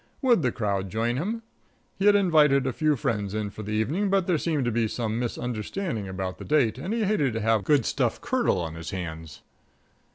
Would 0.23 0.41
the 0.41 0.51
crowd 0.51 0.89
join 0.89 1.17
him? 1.17 1.43
He 1.95 2.07
had 2.07 2.15
invited 2.15 2.65
a 2.65 2.73
few 2.73 2.95
friends 2.95 3.35
in 3.35 3.51
for 3.51 3.61
the 3.61 3.73
evening, 3.73 4.09
but 4.09 4.25
there 4.25 4.39
seemed 4.39 4.65
to 4.65 4.71
be 4.71 4.87
some 4.87 5.19
misunderstanding 5.19 6.07
about 6.07 6.39
the 6.39 6.43
date, 6.43 6.79
and 6.79 6.91
he 6.91 7.03
hated 7.03 7.33
to 7.33 7.39
have 7.41 7.63
good 7.63 7.85
stuff 7.85 8.19
curdle 8.19 8.59
on 8.59 8.73
his 8.73 8.89
hands. 8.89 9.43